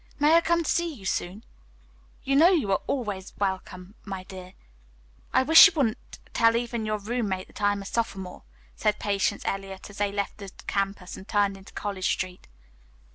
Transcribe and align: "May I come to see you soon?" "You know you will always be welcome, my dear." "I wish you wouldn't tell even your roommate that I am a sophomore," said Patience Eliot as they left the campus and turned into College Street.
"May 0.17 0.33
I 0.35 0.41
come 0.41 0.63
to 0.63 0.71
see 0.71 0.91
you 0.91 1.05
soon?" 1.05 1.43
"You 2.23 2.35
know 2.35 2.49
you 2.49 2.69
will 2.69 2.81
always 2.87 3.29
be 3.29 3.37
welcome, 3.39 3.93
my 4.03 4.23
dear." 4.23 4.53
"I 5.31 5.43
wish 5.43 5.67
you 5.67 5.73
wouldn't 5.75 6.17
tell 6.33 6.55
even 6.55 6.87
your 6.87 6.97
roommate 6.97 7.45
that 7.49 7.61
I 7.61 7.71
am 7.71 7.83
a 7.83 7.85
sophomore," 7.85 8.41
said 8.75 8.97
Patience 8.97 9.43
Eliot 9.45 9.91
as 9.91 9.99
they 9.99 10.11
left 10.11 10.39
the 10.39 10.51
campus 10.65 11.17
and 11.17 11.27
turned 11.27 11.55
into 11.55 11.71
College 11.73 12.09
Street. 12.09 12.47